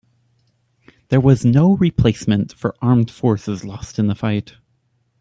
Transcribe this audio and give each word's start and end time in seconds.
There 1.09 1.21
was 1.21 1.45
no 1.45 1.75
replacement 1.77 2.53
for 2.53 2.73
armed 2.81 3.11
forces 3.11 3.63
lost 3.63 3.99
in 3.99 4.07
the 4.07 4.15
fight. 4.15 4.55